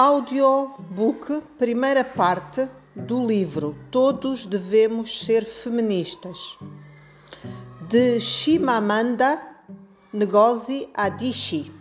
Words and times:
Audiobook, 0.00 1.42
primeira 1.58 2.04
parte 2.04 2.68
do 2.94 3.26
livro 3.26 3.74
Todos 3.90 4.46
Devemos 4.46 5.24
Ser 5.24 5.44
Feministas, 5.44 6.56
de 7.88 8.20
Shimamanda 8.20 9.42
Ngozi 10.14 10.88
Adichie. 10.94 11.72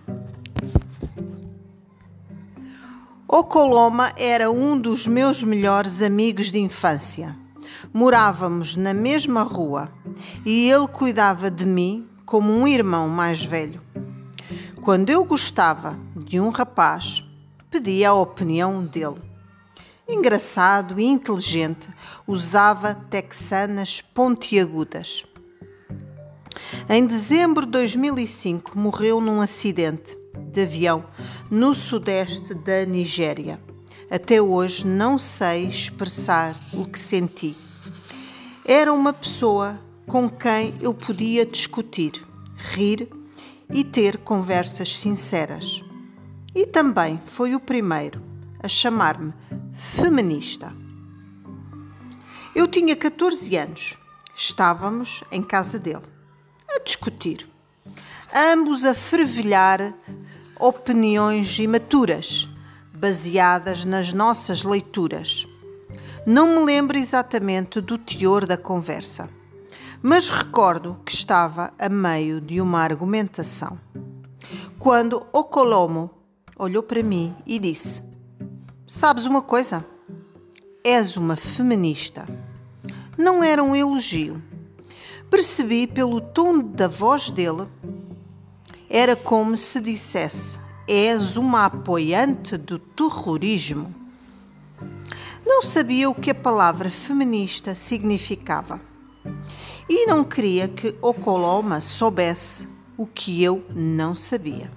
O 3.28 3.44
Coloma 3.44 4.12
era 4.18 4.50
um 4.50 4.76
dos 4.76 5.06
meus 5.06 5.44
melhores 5.44 6.02
amigos 6.02 6.52
de 6.52 6.58
infância. 6.58 7.38
Morávamos 7.94 8.76
na 8.76 8.96
mesma 8.96 9.44
rua 9.44 9.92
e 10.44 10.68
ele 10.72 10.88
cuidava 10.88 11.52
de 11.52 11.68
mim 11.68 12.10
como 12.26 12.52
um 12.52 12.68
irmão 12.68 13.08
mais 13.08 13.46
velho. 13.46 13.80
Quando 14.82 15.12
eu 15.12 15.24
gostava 15.24 16.00
de 16.16 16.40
um 16.40 16.50
rapaz, 16.50 17.27
pedia 17.78 18.10
a 18.10 18.14
opinião 18.16 18.84
dele. 18.84 19.22
Engraçado 20.10 21.00
e 21.00 21.06
inteligente, 21.06 21.88
usava 22.26 22.96
texanas 22.96 24.02
pontiagudas. 24.02 25.24
Em 26.90 27.06
dezembro 27.06 27.68
de 27.68 27.74
2005, 27.74 28.72
morreu 28.76 29.22
num 29.22 29.42
acidente 29.42 30.18
de 30.52 30.64
avião 30.64 31.06
no 31.52 31.76
sudeste 31.76 32.56
da 32.56 32.84
Nigéria. 32.84 33.62
Até 34.10 34.42
hoje 34.42 34.88
não 34.88 35.20
sei 35.20 35.68
expressar 35.68 36.56
o 36.74 36.84
que 36.84 36.98
senti. 36.98 37.56
Era 38.66 38.92
uma 38.92 39.14
pessoa 39.14 39.80
com 40.08 40.28
quem 40.28 40.74
eu 40.82 40.96
podia 40.96 41.46
discutir, 41.46 42.26
rir 42.56 43.08
e 43.72 43.84
ter 43.84 44.18
conversas 44.18 44.98
sinceras. 44.98 45.87
E 46.58 46.66
também 46.66 47.22
foi 47.24 47.54
o 47.54 47.60
primeiro 47.60 48.20
a 48.60 48.68
chamar-me 48.68 49.32
feminista. 49.76 50.74
Eu 52.56 52.68
tinha 52.68 52.96
14 52.96 53.56
anos. 53.56 53.96
Estávamos 54.36 55.24
em 55.32 55.44
casa 55.44 55.78
dele, 55.78 56.02
a 56.68 56.84
discutir, 56.84 57.48
ambos 58.34 58.86
a 58.86 58.96
fervilhar 58.96 59.94
opiniões 60.60 61.60
imaturas, 61.60 62.50
baseadas 62.92 63.86
nas 63.86 64.12
nossas 64.12 64.64
leituras. 64.64 65.48
Não 66.26 66.56
me 66.56 66.66
lembro 66.66 66.98
exatamente 66.98 67.80
do 67.80 68.00
teor 68.00 68.48
da 68.48 68.58
conversa, 68.58 69.30
mas 70.02 70.28
recordo 70.28 71.00
que 71.06 71.12
estava 71.12 71.72
a 71.78 71.88
meio 71.88 72.42
de 72.42 72.60
uma 72.60 72.80
argumentação. 72.80 73.80
Quando 74.80 75.24
o 75.32 75.44
Colomo 75.44 76.17
olhou 76.58 76.82
para 76.82 77.04
mim 77.04 77.36
e 77.46 77.60
disse: 77.60 78.02
Sabes 78.86 79.26
uma 79.26 79.42
coisa? 79.42 79.86
És 80.84 81.18
uma 81.18 81.36
feminista. 81.36 82.26
Não 83.18 83.44
era 83.44 83.64
um 83.64 83.76
elogio. 83.76 84.42
Percebi 85.30 85.88
pelo 85.88 86.22
tom 86.22 86.60
da 86.60 86.88
voz 86.88 87.30
dele 87.30 87.68
era 88.90 89.16
como 89.16 89.58
se 89.58 89.80
dissesse: 89.80 90.60
És 90.88 91.38
uma 91.38 91.66
apoiante 91.66 92.58
do 92.58 92.80
terrorismo. 92.80 93.94
Não 95.46 95.62
sabia 95.62 96.10
o 96.10 96.16
que 96.16 96.32
a 96.32 96.36
palavra 96.36 96.90
feminista 96.90 97.74
significava 97.74 98.82
e 99.90 100.06
não 100.06 100.24
queria 100.24 100.68
que 100.68 100.96
o 101.02 101.14
Coloma 101.14 101.80
soubesse 101.80 102.68
o 102.98 103.08
que 103.08 103.42
eu 103.44 103.64
não 103.74 104.14
sabia. 104.14 104.70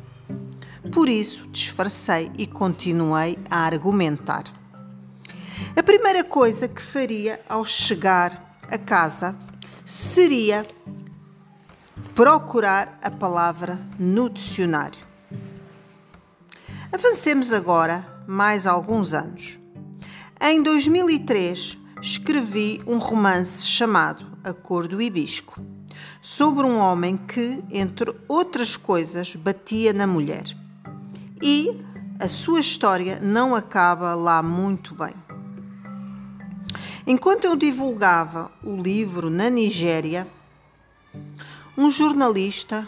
Por 0.92 1.08
isso, 1.08 1.46
disfarcei 1.48 2.30
e 2.38 2.46
continuei 2.46 3.38
a 3.50 3.58
argumentar. 3.58 4.44
A 5.76 5.82
primeira 5.82 6.24
coisa 6.24 6.66
que 6.66 6.80
faria 6.80 7.40
ao 7.48 7.64
chegar 7.64 8.58
a 8.68 8.78
casa 8.78 9.36
seria 9.84 10.66
procurar 12.14 12.98
a 13.02 13.10
palavra 13.10 13.78
no 13.98 14.30
dicionário. 14.30 14.98
Avancemos 16.92 17.52
agora 17.52 18.06
mais 18.26 18.66
alguns 18.66 19.12
anos. 19.14 19.58
Em 20.40 20.62
2003, 20.62 21.78
escrevi 22.02 22.82
um 22.86 22.98
romance 22.98 23.66
chamado 23.66 24.26
A 24.42 24.52
Cor 24.52 24.88
do 24.88 25.00
Hibisco, 25.00 25.60
sobre 26.22 26.64
um 26.64 26.78
homem 26.78 27.16
que, 27.16 27.62
entre 27.70 28.14
outras 28.26 28.76
coisas, 28.76 29.36
batia 29.36 29.92
na 29.92 30.06
mulher. 30.06 30.59
E 31.42 31.80
a 32.20 32.28
sua 32.28 32.60
história 32.60 33.18
não 33.20 33.54
acaba 33.54 34.14
lá 34.14 34.42
muito 34.42 34.94
bem. 34.94 35.14
Enquanto 37.06 37.46
eu 37.46 37.56
divulgava 37.56 38.52
o 38.62 38.76
livro 38.76 39.30
na 39.30 39.48
Nigéria, 39.48 40.28
um 41.76 41.90
jornalista, 41.90 42.86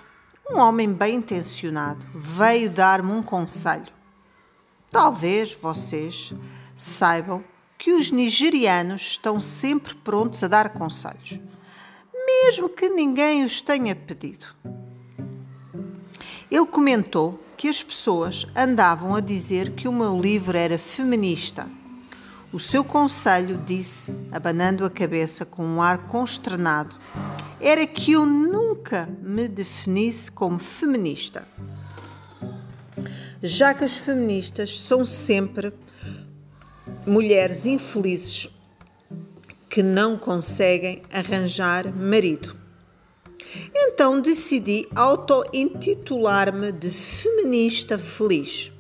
um 0.51 0.59
homem 0.59 0.93
bem 0.93 1.17
intencionado, 1.17 2.07
veio 2.15 2.69
dar-me 2.69 3.11
um 3.11 3.23
conselho. 3.23 3.93
Talvez 4.91 5.55
vocês 5.55 6.35
saibam 6.77 7.43
que 7.79 7.93
os 7.93 8.11
nigerianos 8.11 9.03
estão 9.03 9.41
sempre 9.41 9.95
prontos 9.95 10.43
a 10.43 10.49
dar 10.49 10.69
conselhos, 10.75 11.41
mesmo 12.27 12.69
que 12.69 12.91
ninguém 12.91 13.45
os 13.45 13.63
tenha 13.63 13.97
pedido. 13.97 14.47
Ele 16.53 16.67
comentou 16.67 17.43
que 17.57 17.67
as 17.67 17.83
pessoas 17.83 18.47
andavam 18.55 19.15
a 19.15 19.21
dizer 19.21 19.71
que 19.71 19.89
o 19.89 19.93
meu 19.93 20.21
livro 20.21 20.55
era 20.55 20.77
feminista. 20.77 21.67
O 22.53 22.61
seu 22.61 22.85
conselho, 22.85 23.57
disse, 23.65 24.15
abanando 24.31 24.85
a 24.85 24.91
cabeça 24.91 25.47
com 25.47 25.65
um 25.65 25.81
ar 25.81 26.07
consternado, 26.09 26.95
era 27.59 27.87
que 27.87 28.13
eu 28.13 28.27
nunca 28.27 29.09
me 29.23 29.49
definisse 29.49 30.31
como 30.31 30.59
feminista. 30.59 31.49
Já 33.43 33.73
que 33.73 33.85
as 33.85 33.97
feministas 33.97 34.79
são 34.79 35.07
sempre 35.07 35.73
mulheres 37.07 37.65
infelizes 37.65 38.51
que 39.71 39.83
não 39.83 40.19
conseguem 40.19 41.01
arranjar 41.11 41.91
marido. 41.97 42.62
Então 43.75 44.21
decidi 44.21 44.89
auto-intitular-me 44.95 46.73
de 46.73 46.91
feminista 46.91 47.99
feliz. 47.99 48.73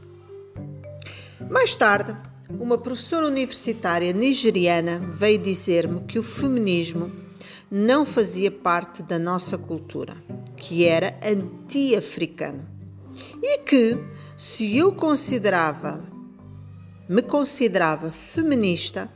Mais 1.50 1.74
tarde, 1.74 2.16
uma 2.60 2.78
professora 2.78 3.26
universitária 3.26 4.12
nigeriana 4.12 4.98
veio 5.12 5.38
dizer-me 5.38 6.00
que 6.00 6.18
o 6.18 6.22
feminismo 6.22 7.10
não 7.70 8.04
fazia 8.04 8.50
parte 8.50 9.02
da 9.02 9.18
nossa 9.18 9.56
cultura, 9.56 10.16
que 10.56 10.84
era 10.84 11.18
anti-africano. 11.24 12.66
E 13.42 13.58
que, 13.58 13.98
se 14.36 14.76
eu 14.76 14.92
considerava, 14.92 16.04
me 17.08 17.22
considerava 17.22 18.12
feminista, 18.12 19.10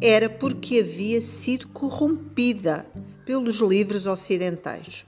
era 0.00 0.28
porque 0.28 0.80
havia 0.80 1.20
sido 1.20 1.68
corrompida 1.68 2.86
pelos 3.28 3.56
livros 3.56 4.06
ocidentais. 4.06 5.04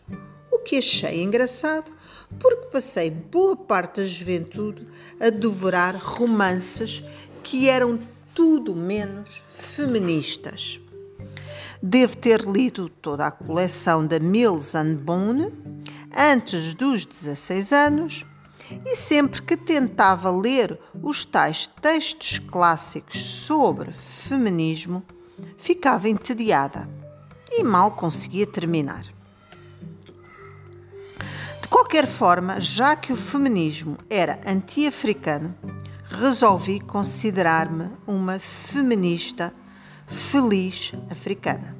O 0.52 0.58
que 0.58 0.76
achei 0.76 1.22
engraçado, 1.22 1.90
porque 2.38 2.66
passei 2.66 3.08
boa 3.10 3.56
parte 3.56 4.02
da 4.02 4.06
juventude 4.06 4.86
a 5.18 5.30
devorar 5.30 5.96
romances 5.96 7.02
que 7.42 7.66
eram 7.66 7.98
tudo 8.34 8.76
menos 8.76 9.42
feministas. 9.50 10.78
Devo 11.82 12.14
ter 12.14 12.42
lido 12.42 12.90
toda 12.90 13.26
a 13.26 13.30
coleção 13.30 14.06
da 14.06 14.20
Mills 14.20 14.76
and 14.76 14.96
Boone 14.96 15.50
antes 16.14 16.74
dos 16.74 17.06
16 17.06 17.72
anos 17.72 18.26
e 18.84 18.96
sempre 18.96 19.40
que 19.40 19.56
tentava 19.56 20.30
ler 20.30 20.78
os 21.02 21.24
tais 21.24 21.66
textos 21.66 22.38
clássicos 22.38 23.18
sobre 23.18 23.92
feminismo, 23.92 25.02
ficava 25.56 26.06
entediada 26.06 26.99
e 27.50 27.62
mal 27.62 27.92
conseguia 27.92 28.46
terminar. 28.46 29.02
De 31.60 31.68
qualquer 31.68 32.06
forma, 32.06 32.60
já 32.60 32.94
que 32.96 33.12
o 33.12 33.16
feminismo 33.16 33.96
era 34.08 34.40
anti-africano, 34.46 35.54
resolvi 36.08 36.80
considerar-me 36.80 37.90
uma 38.06 38.38
feminista 38.38 39.52
feliz 40.06 40.92
africana. 41.10 41.76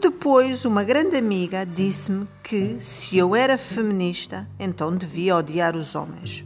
Depois, 0.00 0.64
uma 0.64 0.84
grande 0.84 1.16
amiga 1.16 1.64
disse-me 1.64 2.28
que, 2.42 2.78
se 2.78 3.16
eu 3.16 3.34
era 3.34 3.56
feminista, 3.56 4.48
então 4.58 4.96
devia 4.96 5.36
odiar 5.36 5.74
os 5.74 5.94
homens. 5.94 6.44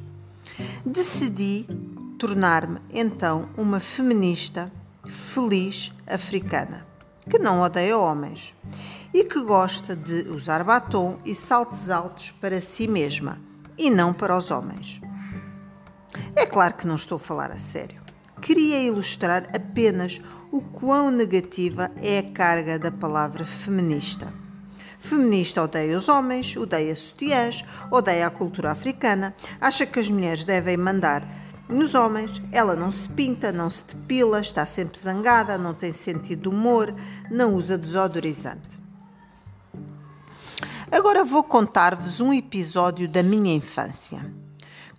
Decidi 0.84 1.66
tornar-me 2.18 2.80
então 2.92 3.48
uma 3.56 3.80
feminista 3.80 4.72
feliz 5.06 5.92
africana, 6.06 6.86
que 7.28 7.38
não 7.38 7.60
odeia 7.60 7.98
homens 7.98 8.54
e 9.12 9.24
que 9.24 9.40
gosta 9.42 9.94
de 9.94 10.28
usar 10.28 10.64
batom 10.64 11.18
e 11.24 11.34
saltos 11.34 11.90
altos 11.90 12.30
para 12.40 12.60
si 12.60 12.88
mesma 12.88 13.40
e 13.76 13.90
não 13.90 14.12
para 14.12 14.36
os 14.36 14.50
homens. 14.50 15.00
É 16.34 16.46
claro 16.46 16.74
que 16.74 16.86
não 16.86 16.96
estou 16.96 17.16
a 17.16 17.20
falar 17.20 17.50
a 17.50 17.58
sério. 17.58 18.00
Queria 18.40 18.80
ilustrar 18.80 19.48
apenas 19.54 20.20
o 20.50 20.62
quão 20.62 21.10
negativa 21.10 21.90
é 22.00 22.18
a 22.18 22.32
carga 22.32 22.78
da 22.78 22.90
palavra 22.90 23.44
feminista. 23.44 24.32
Feminista 24.98 25.62
odeia 25.62 25.96
os 25.96 26.08
homens, 26.08 26.56
odeia 26.56 26.94
sutiãs, 26.96 27.64
odeia 27.90 28.26
a 28.26 28.30
cultura 28.30 28.72
africana, 28.72 29.34
acha 29.60 29.86
que 29.86 30.00
as 30.00 30.10
mulheres 30.10 30.44
devem 30.44 30.76
mandar 30.76 31.28
nos 31.68 31.94
homens. 31.94 32.42
Ela 32.50 32.74
não 32.74 32.90
se 32.90 33.08
pinta, 33.08 33.52
não 33.52 33.68
se 33.68 33.84
depila, 33.84 34.40
está 34.40 34.64
sempre 34.64 34.98
zangada, 34.98 35.58
não 35.58 35.74
tem 35.74 35.92
sentido 35.92 36.42
de 36.42 36.48
humor, 36.48 36.94
não 37.30 37.54
usa 37.54 37.76
desodorizante. 37.76 38.78
Agora 40.90 41.24
vou 41.24 41.42
contar-vos 41.42 42.20
um 42.20 42.32
episódio 42.32 43.08
da 43.08 43.22
minha 43.22 43.54
infância. 43.54 44.32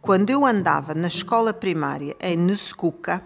Quando 0.02 0.30
eu 0.30 0.46
andava 0.46 0.94
na 0.94 1.08
escola 1.08 1.52
primária 1.52 2.16
em 2.22 2.38
Nuskuka, 2.38 3.24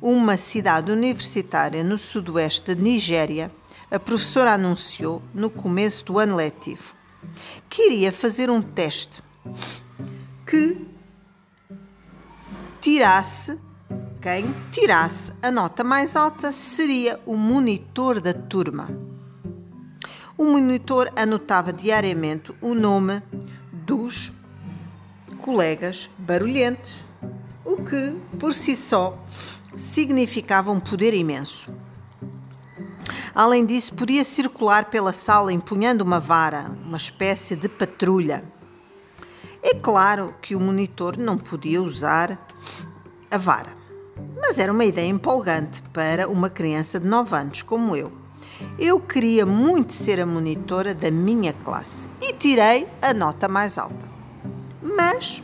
uma 0.00 0.36
cidade 0.36 0.92
universitária 0.92 1.82
no 1.82 1.98
sudoeste 1.98 2.74
de 2.74 2.82
Nigéria, 2.82 3.50
a 3.90 3.98
professora 3.98 4.52
anunciou 4.52 5.22
no 5.34 5.48
começo 5.48 6.04
do 6.04 6.18
ano 6.18 6.36
letivo 6.36 6.96
que 7.68 7.86
iria 7.86 8.12
fazer 8.12 8.50
um 8.50 8.62
teste 8.62 9.22
que 10.46 10.86
tirasse 12.86 13.58
quem 14.22 14.54
tirasse 14.70 15.32
a 15.42 15.50
nota 15.50 15.82
mais 15.82 16.14
alta 16.14 16.52
seria 16.52 17.18
o 17.26 17.34
monitor 17.34 18.20
da 18.20 18.32
turma. 18.32 18.88
O 20.38 20.44
monitor 20.44 21.10
anotava 21.16 21.72
diariamente 21.72 22.54
o 22.60 22.74
nome 22.74 23.20
dos 23.72 24.32
colegas 25.38 26.08
barulhentos, 26.16 27.04
o 27.64 27.74
que, 27.82 28.14
por 28.38 28.54
si 28.54 28.76
só, 28.76 29.18
significava 29.74 30.70
um 30.70 30.78
poder 30.78 31.12
imenso. 31.12 31.68
Além 33.34 33.66
disso, 33.66 33.96
podia 33.96 34.22
circular 34.22 34.84
pela 34.84 35.12
sala 35.12 35.52
empunhando 35.52 36.04
uma 36.04 36.20
vara, 36.20 36.70
uma 36.84 36.96
espécie 36.96 37.56
de 37.56 37.68
patrulha. 37.68 38.44
É 39.60 39.74
claro 39.74 40.36
que 40.40 40.54
o 40.54 40.60
monitor 40.60 41.18
não 41.18 41.36
podia 41.36 41.82
usar 41.82 42.45
a 43.30 43.38
vara, 43.38 43.76
mas 44.40 44.58
era 44.58 44.72
uma 44.72 44.84
ideia 44.84 45.08
empolgante 45.08 45.82
para 45.92 46.28
uma 46.28 46.48
criança 46.48 46.98
de 47.00 47.06
9 47.06 47.36
anos 47.36 47.62
como 47.62 47.96
eu. 47.96 48.12
Eu 48.78 49.00
queria 49.00 49.44
muito 49.44 49.92
ser 49.92 50.20
a 50.20 50.26
monitora 50.26 50.94
da 50.94 51.10
minha 51.10 51.52
classe 51.52 52.08
e 52.20 52.32
tirei 52.32 52.88
a 53.02 53.12
nota 53.12 53.48
mais 53.48 53.76
alta. 53.76 54.08
Mas, 54.82 55.42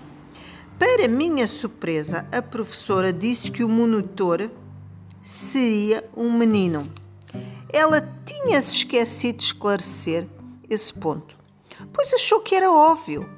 para 0.79 1.09
minha 1.09 1.47
surpresa, 1.47 2.27
a 2.33 2.41
professora 2.41 3.13
disse 3.13 3.51
que 3.51 3.65
o 3.65 3.69
monitor 3.69 4.51
seria 5.23 6.09
um 6.17 6.33
menino. 6.33 6.89
Ela 7.71 8.01
tinha 8.25 8.61
se 8.63 8.77
esquecido 8.77 9.39
de 9.39 9.45
esclarecer 9.45 10.27
esse 10.69 10.93
ponto, 10.93 11.37
pois 11.93 12.13
achou 12.13 12.41
que 12.41 12.55
era 12.55 12.71
óbvio. 12.71 13.29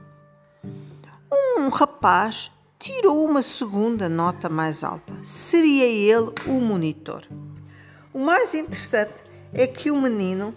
Um 1.59 1.69
rapaz 1.69 2.50
tirou 2.84 3.25
uma 3.25 3.40
segunda 3.40 4.10
nota 4.10 4.50
mais 4.50 4.84
alta. 4.84 5.14
Seria 5.22 5.86
ele 5.86 6.31
o 6.46 6.60
monitor. 6.60 7.22
O 8.12 8.19
mais 8.19 8.52
interessante 8.52 9.14
é 9.54 9.66
que 9.66 9.90
o 9.90 9.98
menino 9.98 10.54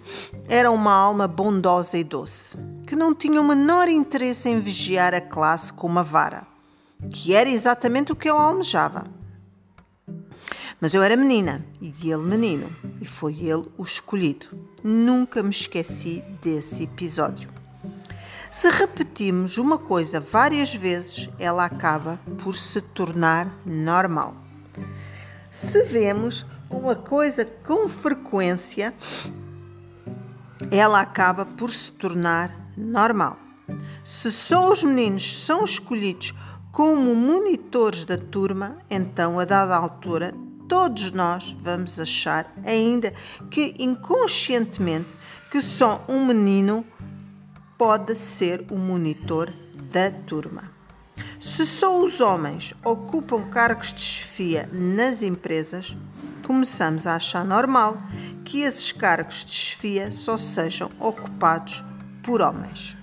era 0.50 0.70
uma 0.70 0.94
alma 0.94 1.26
bondosa 1.26 1.98
e 1.98 2.04
doce, 2.04 2.58
que 2.86 2.98
não 2.98 3.16
tinha 3.16 3.40
o 3.40 3.46
menor 3.46 3.88
interesse 3.88 4.50
em 4.50 4.60
vigiar 4.60 5.14
a 5.14 5.22
classe 5.22 5.72
com 5.72 5.88
uma 5.88 6.04
vara, 6.04 6.46
que 7.10 7.34
era 7.34 7.50
exatamente 7.50 8.12
o 8.12 8.16
que 8.16 8.30
eu 8.30 8.38
almejava. 8.38 9.08
Mas 10.82 10.94
eu 10.94 11.02
era 11.02 11.16
menina 11.16 11.66
e 11.80 12.12
ele 12.12 12.24
menino, 12.24 12.76
e 13.00 13.06
foi 13.06 13.40
ele 13.40 13.70
o 13.78 13.84
escolhido. 13.84 14.48
Nunca 14.84 15.42
me 15.42 15.52
esqueci 15.52 16.22
desse 16.42 16.84
episódio. 16.84 17.57
Se 18.50 18.70
repetimos 18.70 19.58
uma 19.58 19.78
coisa 19.78 20.20
várias 20.20 20.74
vezes, 20.74 21.30
ela 21.38 21.66
acaba 21.66 22.20
por 22.44 22.56
se 22.56 22.80
tornar 22.80 23.52
normal. 23.66 24.36
Se 25.52 25.84
vemos 25.84 26.46
uma 26.70 26.96
coisa 26.96 27.46
com 27.46 27.90
frequência, 27.90 28.94
ela 30.72 31.02
acaba 31.02 31.46
por 31.46 31.70
se 31.70 31.92
tornar 31.92 32.72
normal. 32.78 33.38
Se 34.04 34.32
só 34.32 34.72
os 34.72 34.82
meninos 34.82 35.44
são 35.44 35.66
escolhidos 35.66 36.34
como 36.72 37.14
monitores 37.16 38.06
da 38.06 38.18
turma, 38.18 38.78
então 38.90 39.40
a 39.40 39.46
dada 39.46 39.76
altura 39.76 40.34
todos 40.68 41.12
nós 41.12 41.56
vamos 41.62 42.00
achar, 42.00 42.54
ainda 42.66 43.14
que 43.50 43.76
inconscientemente, 43.80 45.16
que 45.50 45.62
só 45.62 46.04
um 46.08 46.26
menino 46.26 46.86
pode 47.78 48.16
ser 48.16 48.66
o 48.72 48.76
monitor 48.76 49.54
da 49.92 50.10
turma. 50.10 50.72
Se 51.40 51.66
só 51.66 52.04
os 52.04 52.20
homens 52.20 52.74
ocupam 52.84 53.44
cargos 53.50 53.94
de 53.94 54.02
chefia 54.02 54.68
nas 54.74 55.22
empresas, 55.22 55.96
começamos 56.46 57.06
a 57.06 57.16
achar 57.16 57.46
normal 57.46 57.98
que 58.44 58.62
esses 58.62 58.92
cargos 58.92 59.46
de 59.46 59.52
chefia 59.52 60.12
só 60.12 60.38
sejam 60.38 60.90
ocupados 61.00 61.84
por 62.24 62.42
homens. 62.42 62.98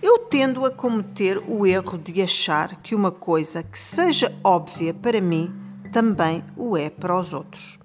Eu 0.00 0.20
tendo 0.20 0.64
a 0.64 0.70
cometer 0.70 1.42
o 1.48 1.66
erro 1.66 1.98
de 1.98 2.22
achar 2.22 2.76
que 2.76 2.94
uma 2.94 3.10
coisa 3.10 3.62
que 3.62 3.78
seja 3.78 4.32
óbvia 4.44 4.94
para 4.94 5.20
mim 5.20 5.52
também 5.92 6.44
o 6.56 6.76
é 6.76 6.88
para 6.90 7.18
os 7.18 7.32
outros. 7.32 7.78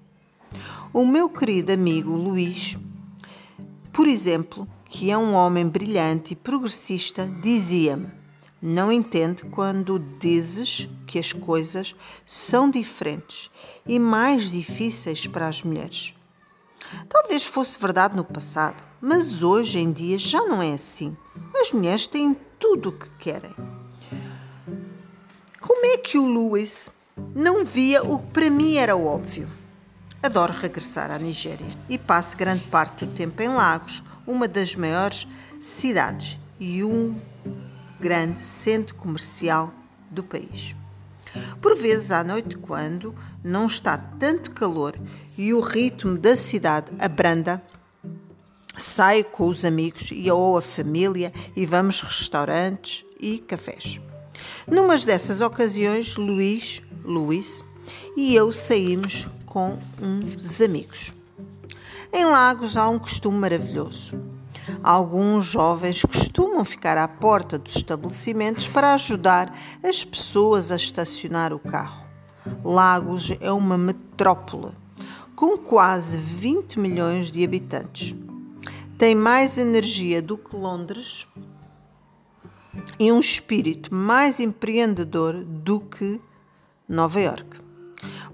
O 0.92 1.06
meu 1.06 1.28
querido 1.30 1.72
amigo 1.72 2.14
Luís, 2.14 2.76
por 3.92 4.08
exemplo, 4.08 4.66
que 4.86 5.10
é 5.10 5.18
um 5.18 5.34
homem 5.34 5.68
brilhante 5.68 6.32
e 6.32 6.36
progressista, 6.36 7.26
dizia-me: 7.42 8.08
não 8.60 8.92
entende 8.92 9.44
quando 9.46 9.98
dizes 9.98 10.88
que 11.06 11.18
as 11.18 11.32
coisas 11.32 11.96
são 12.24 12.70
diferentes 12.70 13.50
e 13.86 13.98
mais 13.98 14.50
difíceis 14.50 15.26
para 15.26 15.48
as 15.48 15.62
mulheres. 15.62 16.14
Talvez 17.08 17.44
fosse 17.44 17.78
verdade 17.78 18.16
no 18.16 18.24
passado, 18.24 18.82
mas 19.00 19.42
hoje 19.42 19.78
em 19.78 19.90
dia 19.90 20.16
já 20.18 20.40
não 20.42 20.62
é 20.62 20.72
assim. 20.72 21.16
As 21.60 21.72
mulheres 21.72 22.06
têm 22.06 22.36
tudo 22.58 22.90
o 22.90 22.92
que 22.92 23.10
querem. 23.18 23.54
Como 25.60 25.86
é 25.86 25.96
que 25.96 26.18
o 26.18 26.26
Lewis 26.26 26.90
não 27.34 27.64
via 27.64 28.02
o 28.02 28.18
que 28.18 28.32
para 28.32 28.50
mim 28.50 28.76
era 28.76 28.96
óbvio? 28.96 29.48
Adoro 30.22 30.52
regressar 30.52 31.10
à 31.10 31.18
Nigéria 31.18 31.66
e 31.88 31.98
passo 31.98 32.36
grande 32.36 32.64
parte 32.66 33.04
do 33.04 33.12
tempo 33.12 33.42
em 33.42 33.48
Lagos, 33.48 34.04
uma 34.24 34.46
das 34.46 34.76
maiores 34.76 35.26
cidades 35.60 36.38
e 36.60 36.84
um 36.84 37.16
grande 37.98 38.38
centro 38.38 38.94
comercial 38.94 39.74
do 40.08 40.22
país. 40.22 40.76
Por 41.60 41.76
vezes 41.76 42.12
à 42.12 42.22
noite, 42.22 42.56
quando 42.56 43.12
não 43.42 43.66
está 43.66 43.98
tanto 43.98 44.52
calor 44.52 44.94
e 45.36 45.52
o 45.52 45.58
ritmo 45.58 46.16
da 46.16 46.36
cidade 46.36 46.92
abranda, 47.00 47.60
saio 48.78 49.24
com 49.24 49.48
os 49.48 49.64
amigos 49.64 50.10
e 50.12 50.30
ou 50.30 50.56
a 50.56 50.62
família 50.62 51.32
e 51.56 51.66
vamos 51.66 52.00
restaurantes 52.00 53.04
e 53.18 53.38
cafés. 53.38 54.00
Numas 54.68 55.04
dessas 55.04 55.40
ocasiões, 55.40 56.16
Luís, 56.16 56.80
Luís 57.04 57.64
e 58.16 58.36
eu 58.36 58.52
saímos 58.52 59.28
com 59.52 59.76
uns 60.00 60.62
amigos. 60.62 61.12
Em 62.10 62.24
Lagos 62.24 62.74
há 62.74 62.88
um 62.88 62.98
costume 62.98 63.36
maravilhoso. 63.36 64.18
Alguns 64.82 65.44
jovens 65.44 66.00
costumam 66.00 66.64
ficar 66.64 66.96
à 66.96 67.06
porta 67.06 67.58
dos 67.58 67.76
estabelecimentos 67.76 68.66
para 68.66 68.94
ajudar 68.94 69.54
as 69.82 70.04
pessoas 70.04 70.70
a 70.70 70.76
estacionar 70.76 71.52
o 71.52 71.58
carro. 71.58 72.06
Lagos 72.64 73.30
é 73.40 73.52
uma 73.52 73.76
metrópole 73.76 74.72
com 75.36 75.58
quase 75.58 76.16
20 76.16 76.78
milhões 76.78 77.30
de 77.30 77.44
habitantes. 77.44 78.14
Tem 78.96 79.14
mais 79.14 79.58
energia 79.58 80.22
do 80.22 80.38
que 80.38 80.56
Londres 80.56 81.28
e 82.98 83.12
um 83.12 83.20
espírito 83.20 83.94
mais 83.94 84.40
empreendedor 84.40 85.44
do 85.44 85.78
que 85.78 86.18
Nova 86.88 87.20
York. 87.20 87.61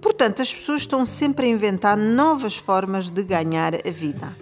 Portanto, 0.01 0.43
as 0.43 0.55
pessoas 0.55 0.83
estão 0.83 1.05
sempre 1.05 1.47
a 1.47 1.49
inventar 1.49 1.97
novas 1.97 2.57
formas 2.57 3.11
de 3.11 3.23
ganhar 3.23 3.75
a 3.75 3.91
vida. 3.91 4.37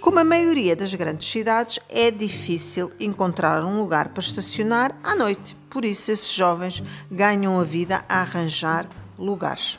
Como 0.00 0.18
a 0.18 0.24
maioria 0.24 0.76
das 0.76 0.94
grandes 0.94 1.28
cidades, 1.28 1.78
é 1.88 2.10
difícil 2.10 2.92
encontrar 2.98 3.64
um 3.64 3.78
lugar 3.78 4.10
para 4.10 4.22
estacionar 4.22 4.96
à 5.02 5.14
noite. 5.14 5.56
Por 5.68 5.84
isso, 5.84 6.10
esses 6.10 6.32
jovens 6.32 6.82
ganham 7.10 7.58
a 7.58 7.64
vida 7.64 8.04
a 8.08 8.20
arranjar 8.20 8.88
lugares. 9.18 9.78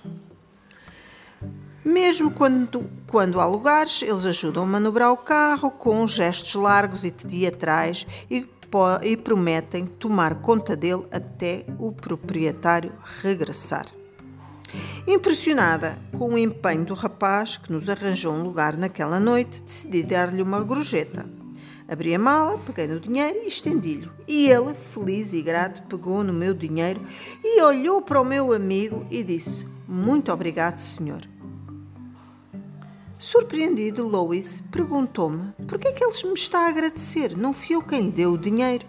Mesmo 1.83 2.31
quando, 2.31 2.89
quando 3.07 3.39
há 3.39 3.45
lugares, 3.45 4.01
eles 4.01 4.25
ajudam 4.25 4.63
a 4.63 4.67
manobrar 4.67 5.11
o 5.11 5.17
carro 5.17 5.71
com 5.71 6.05
gestos 6.05 6.55
largos 6.55 7.05
e 7.05 7.11
teatrais 7.11 8.05
e 8.29 8.45
e 9.01 9.15
prometem 9.15 9.85
tomar 9.85 10.41
conta 10.41 10.75
dele 10.75 11.07
até 11.09 11.65
o 11.79 11.93
proprietário 11.93 12.91
regressar. 13.21 13.85
Impressionada 15.07 15.97
com 16.17 16.33
o 16.33 16.37
empenho 16.37 16.85
do 16.85 16.93
rapaz 16.93 17.57
que 17.57 17.71
nos 17.71 17.89
arranjou 17.89 18.33
um 18.33 18.43
lugar 18.43 18.75
naquela 18.75 19.19
noite, 19.19 19.61
decidi 19.63 20.03
dar-lhe 20.03 20.41
uma 20.41 20.59
gorjeta. 20.59 21.25
Abri 21.87 22.13
a 22.13 22.19
mala, 22.19 22.57
peguei 22.59 22.85
no 22.87 22.99
dinheiro 22.99 23.39
e 23.43 23.47
estendi-lhe. 23.47 24.09
E 24.27 24.49
ele, 24.49 24.73
feliz 24.73 25.31
e 25.31 25.41
grato, 25.41 25.83
pegou 25.83 26.21
no 26.21 26.33
meu 26.33 26.53
dinheiro 26.53 27.01
e 27.41 27.61
olhou 27.61 28.01
para 28.01 28.19
o 28.19 28.25
meu 28.25 28.51
amigo 28.51 29.07
e 29.09 29.23
disse: 29.23 29.65
Muito 29.87 30.31
obrigado, 30.33 30.79
senhor. 30.79 31.21
Surpreendido, 33.17 34.05
Lois 34.05 34.61
perguntou-me 34.69 35.53
por 35.65 35.79
que 35.79 35.87
é 35.87 35.91
que 35.93 36.03
ele 36.03 36.13
me 36.25 36.33
está 36.33 36.65
a 36.65 36.69
agradecer. 36.69 37.37
Não 37.37 37.53
fui 37.53 37.75
eu 37.75 37.81
quem 37.81 38.09
deu 38.09 38.33
o 38.33 38.37
dinheiro. 38.37 38.85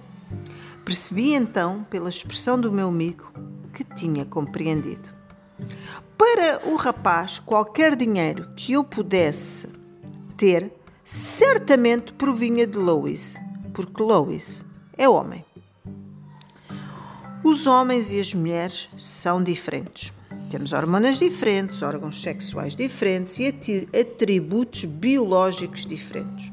Percebi 0.84 1.34
então, 1.34 1.84
pela 1.88 2.08
expressão 2.08 2.60
do 2.60 2.72
meu 2.72 2.88
amigo, 2.88 3.32
que 3.72 3.84
tinha 3.84 4.24
compreendido. 4.24 5.17
Para 6.16 6.68
o 6.68 6.76
rapaz, 6.76 7.38
qualquer 7.38 7.96
dinheiro 7.96 8.48
que 8.56 8.72
eu 8.72 8.84
pudesse 8.84 9.68
ter 10.36 10.72
certamente 11.04 12.12
provinha 12.12 12.66
de 12.66 12.76
Lois, 12.76 13.38
porque 13.72 14.02
Lois 14.02 14.64
é 14.96 15.08
homem. 15.08 15.44
Os 17.42 17.66
homens 17.66 18.12
e 18.12 18.20
as 18.20 18.34
mulheres 18.34 18.88
são 18.96 19.42
diferentes. 19.42 20.12
Temos 20.50 20.72
hormonas 20.72 21.18
diferentes, 21.18 21.82
órgãos 21.82 22.20
sexuais 22.20 22.74
diferentes 22.74 23.38
e 23.38 23.88
atributos 23.98 24.84
biológicos 24.84 25.86
diferentes. 25.86 26.52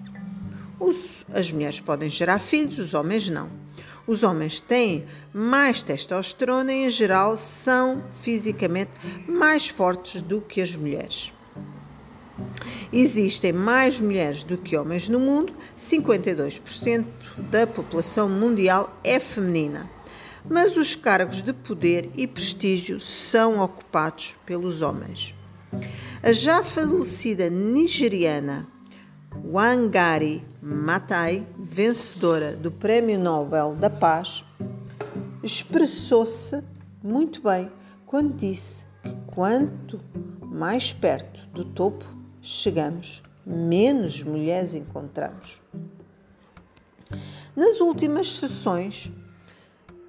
Os, 0.80 1.26
as 1.34 1.52
mulheres 1.52 1.80
podem 1.80 2.10
gerar 2.10 2.40
filhos, 2.40 2.78
os 2.78 2.94
homens 2.94 3.30
não. 3.30 3.50
Os 4.08 4.24
homens 4.24 4.60
têm 4.60 5.06
mais 5.34 5.82
testosterona 5.82 6.72
e, 6.72 6.86
em 6.86 6.90
geral, 6.90 7.36
são 7.36 8.04
fisicamente 8.22 8.92
mais 9.28 9.68
fortes 9.68 10.22
do 10.22 10.42
que 10.42 10.62
as 10.62 10.76
mulheres. 10.76 11.34
Existem 12.94 13.52
mais 13.52 14.00
mulheres 14.00 14.44
do 14.44 14.58
que 14.58 14.78
homens 14.78 15.10
no 15.10 15.20
mundo, 15.20 15.54
52% 15.78 17.06
da 17.38 17.66
população 17.66 18.30
mundial 18.30 18.96
é 19.04 19.20
feminina. 19.20 19.90
Mas 20.48 20.78
os 20.78 20.94
cargos 20.94 21.42
de 21.42 21.52
poder 21.54 22.12
e 22.16 22.28
prestígio 22.28 23.00
são 23.00 23.60
ocupados 23.60 24.36
pelos 24.46 24.84
homens. 24.84 25.34
A 26.22 26.32
já 26.32 26.64
falecida 26.64 27.50
nigeriana 27.50 28.68
Wangari 29.44 30.42
Maathai, 30.62 31.46
vencedora 31.58 32.56
do 32.56 32.72
Prémio 32.72 33.20
Nobel 33.20 33.76
da 33.76 33.90
Paz, 33.90 34.44
expressou-se 35.44 36.64
muito 37.04 37.42
bem 37.42 37.72
quando 38.06 38.36
disse 38.36 38.86
que 39.04 39.16
quanto 39.28 40.00
mais 40.42 40.94
perto 40.94 41.46
do 41.50 41.66
topo 41.66 42.06
chegamos, 42.42 43.22
menos 43.46 44.24
mulheres 44.24 44.74
encontramos. 44.74 45.62
Nas 47.56 47.80
últimas 47.80 48.32
sessões 48.34 49.12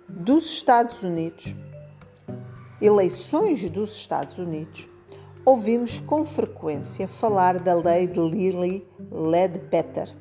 dos 0.09 0.47
Estados 0.47 1.03
Unidos, 1.03 1.55
eleições 2.81 3.69
dos 3.71 3.97
Estados 3.97 4.39
Unidos, 4.39 4.89
ouvimos 5.45 6.01
com 6.01 6.25
frequência 6.25 7.07
falar 7.07 7.59
da 7.59 7.75
lei 7.75 8.07
de 8.07 8.19
Lilly 8.19 8.87
Ledbetter, 9.17 10.15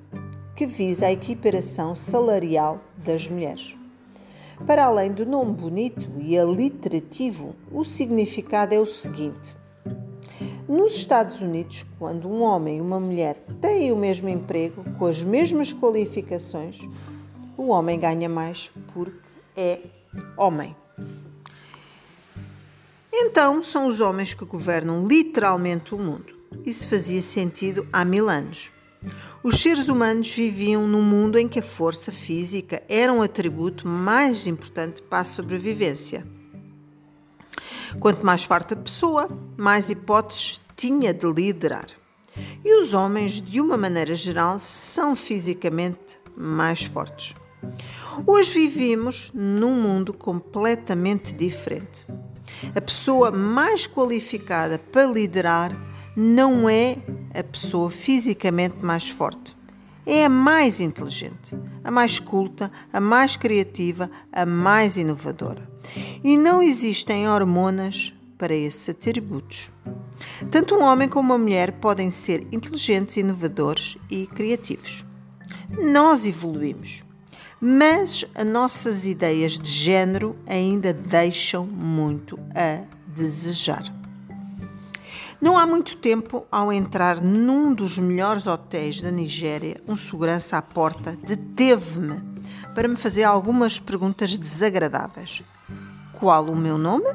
que 0.56 0.66
visa 0.66 1.08
a 1.08 1.12
equiparação 1.12 1.94
salarial 1.94 2.80
das 2.96 3.28
mulheres. 3.28 3.76
Para 4.66 4.86
além 4.86 5.12
do 5.12 5.26
nome 5.26 5.54
bonito 5.54 6.10
e 6.18 6.38
aliterativo, 6.40 7.54
o 7.70 7.84
significado 7.84 8.74
é 8.74 8.80
o 8.80 8.86
seguinte: 8.86 9.54
nos 10.66 10.96
Estados 10.96 11.42
Unidos, 11.42 11.86
quando 12.00 12.30
um 12.30 12.42
homem 12.42 12.78
e 12.78 12.82
uma 12.82 13.00
mulher 13.00 13.38
têm 13.60 13.92
o 13.92 13.98
mesmo 13.98 14.30
emprego, 14.30 14.86
com 14.98 15.08
as 15.08 15.22
mesmas 15.22 15.74
qualificações, 15.74 16.80
o 17.58 17.68
homem 17.68 18.00
ganha 18.00 18.30
mais 18.30 18.72
porque 18.94 19.20
é 19.58 19.80
homem. 20.38 20.74
Então, 23.12 23.62
são 23.62 23.88
os 23.88 24.00
homens 24.00 24.34
que 24.34 24.46
governam 24.46 25.06
literalmente 25.06 25.94
o 25.94 26.00
mundo. 26.00 26.34
Isso 26.66 26.88
fazia 26.90 27.22
sentido 27.22 27.86
há 27.92 28.06
mil 28.06 28.30
anos. 28.30 28.72
Os 29.44 29.62
seres 29.62 29.88
humanos 29.88 30.30
viviam 30.32 30.88
num 30.88 31.02
mundo 31.02 31.38
em 31.38 31.48
que 31.48 31.60
a 31.60 31.64
força 31.64 32.12
física 32.12 32.82
era 32.90 33.14
um 33.14 33.22
atributo 33.22 33.88
mais 33.88 34.48
importante 34.48 35.02
para 35.02 35.20
a 35.20 35.24
sobrevivência. 35.24 36.26
Quanto 38.00 38.26
mais 38.26 38.44
forte 38.44 38.74
a 38.74 38.78
pessoa, 38.78 39.30
mais 39.58 39.90
hipóteses 39.90 40.60
tinha 40.76 41.14
de 41.14 41.26
liderar. 41.26 41.88
E 42.64 42.82
os 42.82 42.94
homens, 42.94 43.42
de 43.42 43.62
uma 43.62 43.78
maneira 43.78 44.14
geral, 44.16 44.60
são 44.60 45.16
fisicamente 45.16 46.20
mais 46.36 46.84
fortes. 46.84 47.34
Hoje 48.26 48.52
vivemos 48.54 49.32
num 49.34 49.74
mundo 49.74 50.14
completamente 50.14 51.34
diferente. 51.34 52.06
A 52.76 52.82
pessoa 52.82 53.32
mais 53.32 53.88
qualificada 53.88 54.80
para 54.80 55.06
liderar 55.06 55.76
não 56.16 56.70
é 56.70 56.98
a 57.36 57.44
pessoa 57.44 57.90
fisicamente 57.90 58.78
mais 58.82 59.10
forte. 59.10 59.56
É 60.06 60.26
a 60.26 60.30
mais 60.30 60.80
inteligente, 60.80 61.58
a 61.84 61.90
mais 61.90 62.20
culta, 62.20 62.72
a 62.94 63.00
mais 63.00 63.36
criativa, 63.36 64.10
a 64.32 64.46
mais 64.46 64.98
inovadora. 64.98 65.68
E 66.24 66.38
não 66.38 66.62
existem 66.62 67.28
hormonas 67.28 68.14
para 68.38 68.54
esses 68.54 68.88
atributos. 68.88 69.72
Tanto 70.52 70.76
um 70.76 70.84
homem 70.84 71.10
como 71.10 71.34
uma 71.34 71.38
mulher 71.38 71.74
podem 71.74 72.12
ser 72.12 72.48
inteligentes, 72.52 73.18
inovadores 73.18 73.98
e 74.10 74.28
criativos. 74.28 75.06
Nós 75.92 76.26
evoluímos, 76.26 77.04
mas 77.60 78.26
as 78.36 78.46
nossas 78.46 79.06
ideias 79.06 79.58
de 79.58 79.70
género 79.70 80.36
ainda 80.46 80.94
deixam 80.94 81.66
muito 81.66 82.38
a 82.54 82.84
desejar. 83.08 83.84
Não 85.42 85.58
há 85.58 85.66
muito 85.66 85.98
tempo, 85.98 86.46
ao 86.52 86.72
entrar 86.72 87.22
num 87.22 87.74
dos 87.74 87.98
melhores 87.98 88.48
hotéis 88.48 89.02
da 89.02 89.12
Nigéria, 89.12 89.82
um 89.88 89.96
segurança 89.96 90.58
à 90.58 90.62
porta 90.62 91.18
deteve-me 91.24 92.22
para 92.74 92.88
me 92.88 92.96
fazer 92.96 93.24
algumas 93.24 93.80
perguntas 93.80 94.38
desagradáveis. 94.38 95.44
Qual 96.14 96.46
o 96.46 96.56
meu 96.56 96.78
nome? 96.78 97.10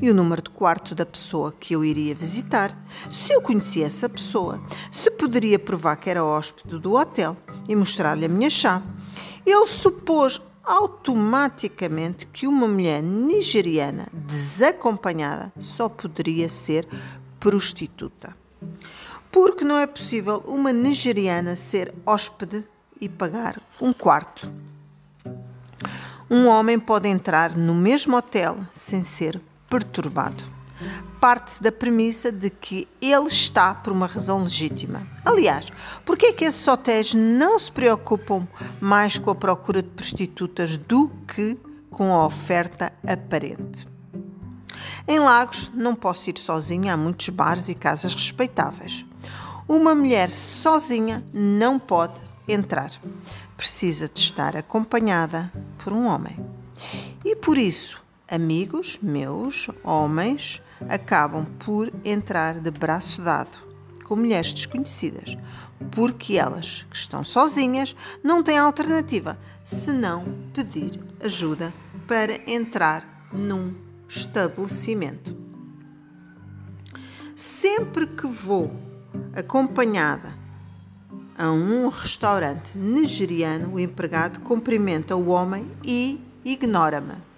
E 0.00 0.10
o 0.10 0.14
número 0.14 0.42
de 0.42 0.50
quarto 0.50 0.94
da 0.94 1.06
pessoa 1.06 1.54
que 1.58 1.74
eu 1.74 1.84
iria 1.84 2.14
visitar, 2.14 2.76
se 3.10 3.32
eu 3.32 3.40
conhecia 3.40 3.86
essa 3.86 4.08
pessoa, 4.08 4.60
se 4.90 5.10
poderia 5.12 5.58
provar 5.58 5.96
que 5.96 6.10
era 6.10 6.24
hóspede 6.24 6.78
do 6.78 6.94
hotel 6.94 7.36
e 7.68 7.76
mostrar-lhe 7.76 8.24
a 8.24 8.28
minha 8.28 8.50
chave. 8.50 8.84
Ele 9.46 9.66
supôs 9.66 10.40
automaticamente 10.64 12.26
que 12.26 12.46
uma 12.46 12.68
mulher 12.68 13.02
nigeriana 13.02 14.08
desacompanhada 14.12 15.52
só 15.58 15.88
poderia 15.88 16.48
ser 16.48 16.86
prostituta. 17.40 18.36
Porque 19.30 19.64
não 19.64 19.78
é 19.78 19.86
possível 19.86 20.42
uma 20.46 20.72
nigeriana 20.72 21.56
ser 21.56 21.92
hóspede 22.06 22.64
e 23.00 23.08
pagar 23.08 23.58
um 23.80 23.92
quarto. 23.92 24.52
Um 26.30 26.46
homem 26.46 26.78
pode 26.78 27.08
entrar 27.08 27.56
no 27.56 27.74
mesmo 27.74 28.16
hotel 28.16 28.58
sem 28.72 29.02
ser 29.02 29.40
perturbado. 29.68 30.42
Parte-se 31.22 31.62
da 31.62 31.70
premissa 31.70 32.32
de 32.32 32.50
que 32.50 32.88
ele 33.00 33.28
está 33.28 33.72
por 33.72 33.92
uma 33.92 34.08
razão 34.08 34.42
legítima. 34.42 35.06
Aliás, 35.24 35.68
por 36.04 36.16
que 36.16 36.26
é 36.26 36.32
que 36.32 36.44
esses 36.44 36.66
hotéis 36.66 37.14
não 37.14 37.60
se 37.60 37.70
preocupam 37.70 38.44
mais 38.80 39.18
com 39.18 39.30
a 39.30 39.34
procura 39.36 39.80
de 39.84 39.88
prostitutas 39.90 40.76
do 40.76 41.08
que 41.28 41.56
com 41.92 42.12
a 42.12 42.26
oferta 42.26 42.92
aparente? 43.06 43.86
Em 45.06 45.20
Lagos 45.20 45.70
não 45.72 45.94
posso 45.94 46.28
ir 46.28 46.36
sozinha, 46.38 46.94
há 46.94 46.96
muitos 46.96 47.28
bares 47.28 47.68
e 47.68 47.74
casas 47.76 48.16
respeitáveis. 48.16 49.06
Uma 49.68 49.94
mulher 49.94 50.28
sozinha 50.28 51.24
não 51.32 51.78
pode 51.78 52.14
entrar. 52.48 52.90
Precisa 53.56 54.08
de 54.08 54.18
estar 54.18 54.56
acompanhada 54.56 55.52
por 55.84 55.92
um 55.92 56.04
homem. 56.04 56.36
E 57.24 57.36
por 57.36 57.56
isso, 57.56 58.02
amigos 58.28 58.98
meus, 59.00 59.70
homens, 59.84 60.60
acabam 60.88 61.46
por 61.64 61.92
entrar 62.04 62.60
de 62.60 62.70
braço 62.70 63.22
dado 63.22 63.72
com 64.04 64.16
mulheres 64.16 64.52
desconhecidas, 64.52 65.38
porque 65.90 66.36
elas, 66.36 66.86
que 66.90 66.96
estão 66.96 67.24
sozinhas, 67.24 67.96
não 68.22 68.42
têm 68.42 68.58
alternativa 68.58 69.38
senão 69.64 70.24
pedir 70.52 71.00
ajuda 71.22 71.72
para 72.06 72.38
entrar 72.50 73.28
num 73.32 73.74
estabelecimento. 74.08 75.36
Sempre 77.34 78.06
que 78.06 78.26
vou 78.26 78.70
acompanhada 79.34 80.34
a 81.36 81.50
um 81.50 81.88
restaurante 81.88 82.76
nigeriano, 82.76 83.74
o 83.74 83.80
empregado 83.80 84.40
cumprimenta 84.40 85.16
o 85.16 85.28
homem 85.28 85.70
e 85.82 86.20
ignora-me. 86.44 87.31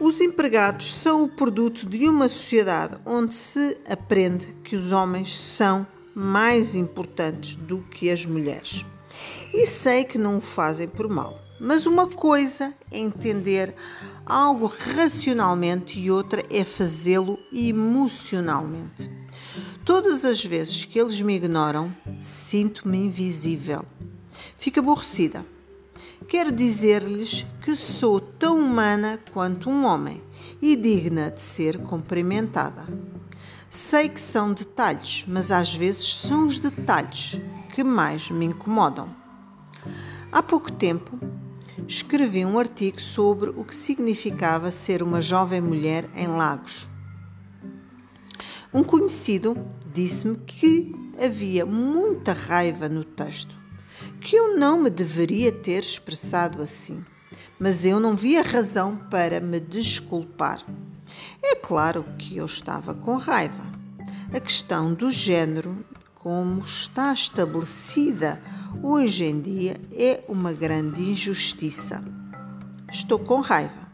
Os 0.00 0.20
empregados 0.20 0.94
são 0.94 1.24
o 1.24 1.28
produto 1.28 1.86
de 1.86 2.08
uma 2.08 2.28
sociedade 2.28 2.96
onde 3.04 3.34
se 3.34 3.78
aprende 3.88 4.54
que 4.62 4.76
os 4.76 4.92
homens 4.92 5.36
são 5.36 5.86
mais 6.14 6.74
importantes 6.74 7.56
do 7.56 7.78
que 7.78 8.10
as 8.10 8.24
mulheres. 8.24 8.84
E 9.52 9.66
sei 9.66 10.04
que 10.04 10.18
não 10.18 10.38
o 10.38 10.40
fazem 10.40 10.86
por 10.86 11.08
mal, 11.08 11.40
mas 11.60 11.86
uma 11.86 12.06
coisa 12.06 12.72
é 12.90 12.98
entender 12.98 13.74
algo 14.24 14.66
racionalmente 14.66 15.98
e 15.98 16.10
outra 16.10 16.42
é 16.50 16.62
fazê-lo 16.62 17.38
emocionalmente. 17.52 19.10
Todas 19.84 20.24
as 20.24 20.44
vezes 20.44 20.84
que 20.84 21.00
eles 21.00 21.20
me 21.20 21.34
ignoram, 21.34 21.94
sinto-me 22.20 22.98
invisível. 22.98 23.84
Fico 24.56 24.80
aborrecida. 24.80 25.44
Quero 26.26 26.52
dizer-lhes 26.52 27.46
que 27.62 27.74
sou 27.74 28.20
tão 28.20 28.57
humana 28.78 29.18
quanto 29.32 29.68
um 29.68 29.84
homem 29.84 30.22
e 30.62 30.76
digna 30.76 31.32
de 31.32 31.40
ser 31.40 31.78
cumprimentada. 31.78 32.86
Sei 33.68 34.08
que 34.08 34.20
são 34.20 34.52
detalhes, 34.52 35.24
mas 35.26 35.50
às 35.50 35.74
vezes 35.74 36.14
são 36.14 36.46
os 36.46 36.60
detalhes 36.60 37.40
que 37.74 37.82
mais 37.82 38.30
me 38.30 38.46
incomodam. 38.46 39.08
Há 40.30 40.40
pouco 40.44 40.70
tempo, 40.70 41.18
escrevi 41.88 42.44
um 42.44 42.56
artigo 42.56 43.00
sobre 43.00 43.50
o 43.50 43.64
que 43.64 43.74
significava 43.74 44.70
ser 44.70 45.02
uma 45.02 45.20
jovem 45.20 45.60
mulher 45.60 46.08
em 46.14 46.28
Lagos. 46.28 46.88
Um 48.72 48.84
conhecido 48.84 49.56
disse-me 49.92 50.36
que 50.36 50.94
havia 51.20 51.66
muita 51.66 52.32
raiva 52.32 52.88
no 52.88 53.02
texto, 53.02 53.58
que 54.20 54.36
eu 54.36 54.56
não 54.56 54.78
me 54.78 54.88
deveria 54.88 55.50
ter 55.50 55.82
expressado 55.82 56.62
assim, 56.62 57.04
mas 57.58 57.84
eu 57.84 57.98
não 57.98 58.14
via 58.14 58.42
razão 58.42 58.96
para 58.96 59.40
me 59.40 59.58
desculpar. 59.58 60.64
É 61.42 61.56
claro 61.56 62.04
que 62.16 62.36
eu 62.36 62.46
estava 62.46 62.94
com 62.94 63.16
raiva. 63.16 63.64
A 64.32 64.38
questão 64.38 64.94
do 64.94 65.10
género, 65.10 65.84
como 66.14 66.60
está 66.60 67.12
estabelecida 67.12 68.40
hoje 68.82 69.24
em 69.24 69.40
dia, 69.40 69.76
é 69.92 70.22
uma 70.28 70.52
grande 70.52 71.02
injustiça. 71.02 72.04
Estou 72.90 73.18
com 73.18 73.40
raiva. 73.40 73.88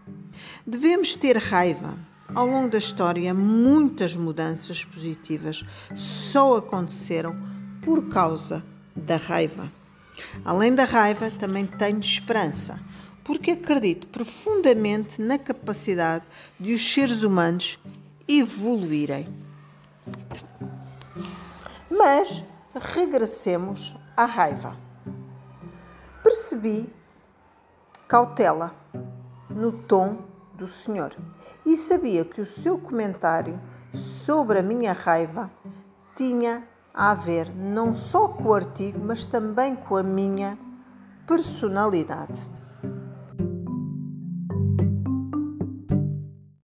Devemos 0.66 1.14
ter 1.14 1.36
raiva. 1.38 1.94
Ao 2.34 2.46
longo 2.46 2.70
da 2.70 2.78
história, 2.78 3.32
muitas 3.32 4.16
mudanças 4.16 4.84
positivas 4.84 5.64
só 5.94 6.56
aconteceram 6.56 7.36
por 7.82 8.08
causa 8.08 8.64
da 8.96 9.16
raiva. 9.16 9.70
Além 10.44 10.74
da 10.74 10.84
raiva, 10.84 11.30
também 11.30 11.66
tenho 11.66 12.00
esperança 12.00 12.80
porque 13.24 13.52
acredito 13.52 14.06
profundamente 14.08 15.20
na 15.20 15.38
capacidade 15.38 16.24
de 16.60 16.74
os 16.74 16.92
seres 16.92 17.22
humanos 17.22 17.78
evoluírem. 18.28 19.26
Mas 21.90 22.44
regressemos 22.74 23.96
à 24.16 24.26
raiva. 24.26 24.76
Percebi 26.22 26.92
cautela 28.06 28.74
no 29.48 29.72
tom 29.72 30.18
do 30.54 30.68
Senhor 30.68 31.16
e 31.64 31.76
sabia 31.76 32.24
que 32.24 32.40
o 32.40 32.46
seu 32.46 32.78
comentário 32.78 33.58
sobre 33.92 34.58
a 34.58 34.62
minha 34.62 34.92
raiva 34.92 35.50
tinha 36.14 36.66
a 36.92 37.14
ver 37.14 37.52
não 37.54 37.94
só 37.94 38.28
com 38.28 38.44
o 38.44 38.54
artigo, 38.54 39.00
mas 39.02 39.24
também 39.26 39.74
com 39.74 39.96
a 39.96 40.02
minha 40.02 40.58
personalidade. 41.26 42.40